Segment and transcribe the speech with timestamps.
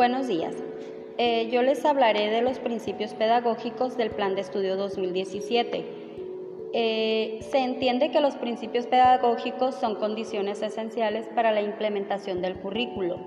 [0.00, 0.54] Buenos días.
[1.18, 5.84] Eh, yo les hablaré de los principios pedagógicos del Plan de Estudio 2017.
[6.72, 13.18] Eh, se entiende que los principios pedagógicos son condiciones esenciales para la implementación del currículo,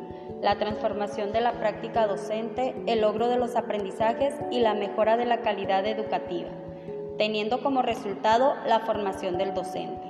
[0.41, 5.27] la transformación de la práctica docente, el logro de los aprendizajes y la mejora de
[5.27, 6.49] la calidad educativa,
[7.19, 10.07] teniendo como resultado la formación del docente.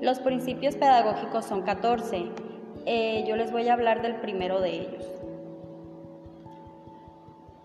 [0.00, 2.24] Los principios pedagógicos son 14.
[2.84, 5.21] Eh, yo les voy a hablar del primero de ellos.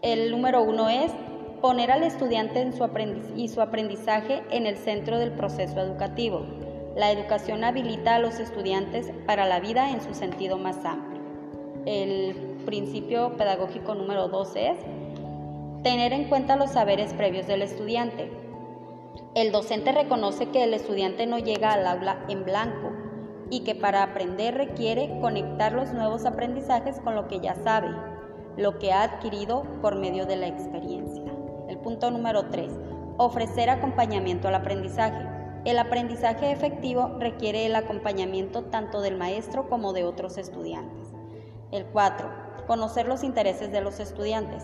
[0.08, 1.12] El número uno es
[1.60, 2.90] poner al estudiante en su
[3.36, 6.46] y su aprendizaje en el centro del proceso educativo.
[6.96, 11.22] La educación habilita a los estudiantes para la vida en su sentido más amplio.
[11.86, 14.78] El principio pedagógico número dos es
[15.84, 18.32] tener en cuenta los saberes previos del estudiante.
[19.36, 22.94] El docente reconoce que el estudiante no llega al aula en blanco
[23.50, 27.90] y que para aprender requiere conectar los nuevos aprendizajes con lo que ya sabe,
[28.58, 31.23] lo que ha adquirido por medio de la experiencia.
[31.69, 32.72] El punto número 3.
[33.17, 35.27] Ofrecer acompañamiento al aprendizaje.
[35.63, 41.09] El aprendizaje efectivo requiere el acompañamiento tanto del maestro como de otros estudiantes.
[41.72, 42.30] El 4.
[42.66, 44.63] Conocer los intereses de los estudiantes.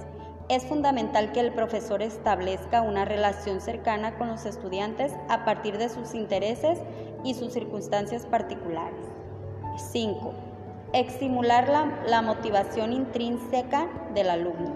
[0.50, 5.90] Es fundamental que el profesor establezca una relación cercana con los estudiantes a partir de
[5.90, 6.80] sus intereses
[7.24, 9.06] y sus circunstancias particulares.
[9.92, 10.53] 5.
[10.94, 11.68] Estimular
[12.08, 14.72] la, motivación intrínseca del alumno.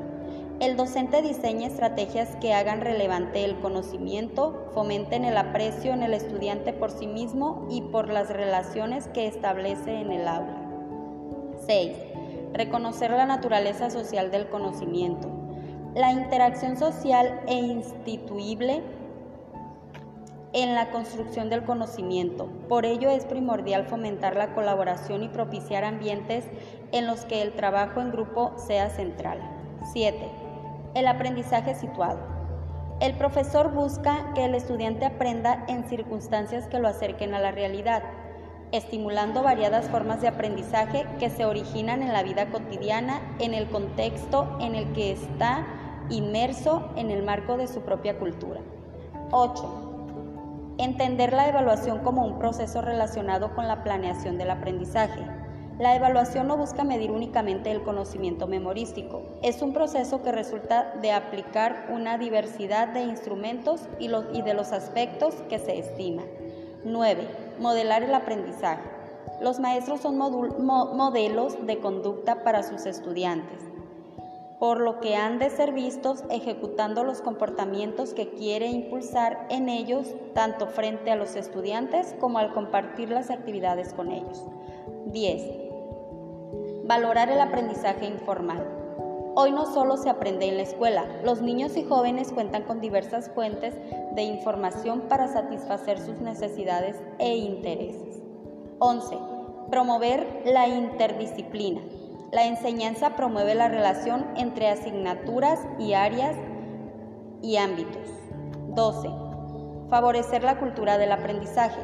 [0.59, 6.73] El docente diseña estrategias que hagan relevante el conocimiento, fomenten el aprecio en el estudiante
[6.73, 10.57] por sí mismo y por las relaciones que establece en el aula.
[11.67, 11.95] 6.
[12.53, 15.37] Reconocer la naturaleza social del conocimiento
[15.97, 18.83] la interacción social e instituible
[20.63, 22.49] en la construcción del conocimiento.
[22.67, 26.45] Por ello es primordial fomentar la colaboración y propiciar ambientes
[26.91, 29.39] en los que el trabajo en grupo sea central.
[29.93, 30.17] 7.
[30.95, 32.17] El aprendizaje situado.
[32.99, 38.01] El profesor busca que el estudiante aprenda en circunstancias que lo acerquen a la realidad,
[38.71, 44.57] estimulando variadas formas de aprendizaje que se originan en la vida cotidiana, en el contexto
[44.59, 45.67] en el que está
[46.09, 48.61] inmerso en el marco de su propia cultura.
[49.29, 49.86] 8.
[50.79, 55.25] Entender la evaluación como un proceso relacionado con la planeación del aprendizaje.
[55.79, 61.11] La evaluación no busca medir únicamente el conocimiento memorístico, es un proceso que resulta de
[61.11, 66.25] aplicar una diversidad de instrumentos y, de los aspectos que se estiman.
[66.83, 67.27] 9.
[67.59, 68.83] Modelar el aprendizaje.
[69.41, 73.76] Los maestros son modelos de conducta para sus estudiantes
[74.59, 80.15] por lo que han de ser vistos ejecutando los comportamientos que quiere impulsar en ellos,
[80.33, 84.43] tanto frente a los estudiantes como al compartir las actividades con ellos.
[85.07, 85.41] 10.
[86.85, 88.65] Valorar el aprendizaje informal.
[89.35, 93.29] Hoy no solo se aprende en la escuela, los niños y jóvenes cuentan con diversas
[93.29, 93.75] fuentes
[94.15, 98.19] de información para satisfacer sus necesidades e intereses.
[98.79, 99.15] 11.
[99.69, 101.81] Promover la interdisciplina.
[102.31, 106.35] La enseñanza promueve la relación entre asignaturas y áreas
[107.41, 108.09] y ámbitos.
[108.75, 109.09] 12.
[109.89, 111.79] Favorecer la cultura del aprendizaje.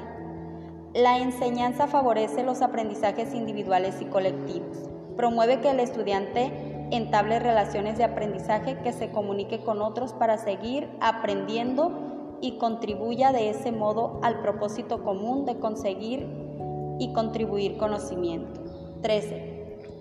[0.94, 4.90] La enseñanza favorece los aprendizajes individuales y colectivos.
[5.16, 6.52] Promueve que el estudiante
[6.92, 13.50] entable relaciones de aprendizaje que se comunique con otros para seguir aprendiendo y contribuya de
[13.50, 16.28] ese modo al propósito común de conseguir
[17.00, 18.62] y contribuir conocimiento.
[19.02, 19.53] 13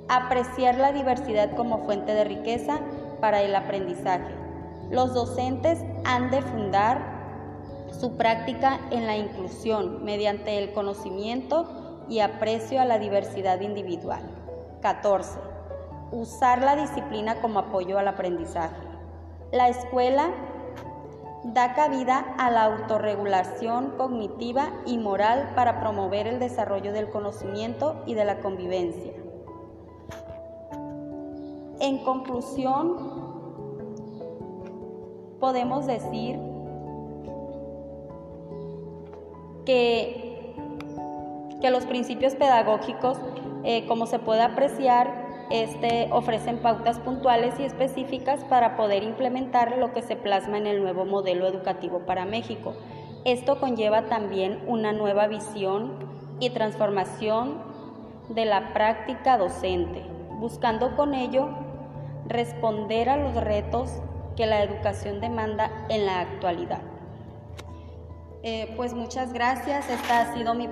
[0.09, 2.81] apreciar la diversidad como fuente de riqueza
[3.21, 4.35] para el aprendizaje.
[4.91, 7.23] Los docentes han de fundar
[7.99, 14.23] su práctica en la inclusión mediante el conocimiento y aprecio a la diversidad individual.
[14.81, 15.39] 14.
[16.11, 18.77] Usar la disciplina como apoyo al aprendizaje.
[19.53, 20.31] La escuela
[21.45, 28.15] da cabida a la autorregulación cognitiva y moral para promover el desarrollo del conocimiento y
[28.15, 29.22] de la convivencia.
[31.83, 32.97] En conclusión,
[35.41, 36.39] podemos decir
[39.67, 40.55] que,
[41.61, 43.19] que los principios pedagógicos,
[43.65, 49.93] eh, como se puede apreciar, este, ofrecen pautas puntuales y específicas para poder implementar lo
[49.93, 52.75] que se plasma en el nuevo modelo educativo para México.
[53.25, 55.95] Esto conlleva también una nueva visión
[56.39, 57.61] y transformación
[58.29, 60.05] de la práctica docente,
[60.39, 61.49] buscando con ello
[62.33, 63.91] responder a los retos
[64.37, 66.81] que la educación demanda en la actualidad.
[68.43, 70.69] Eh, pues muchas gracias, esta ha sido mi,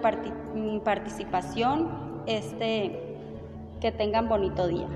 [0.55, 3.17] mi participación, este,
[3.81, 4.89] que tengan bonito día.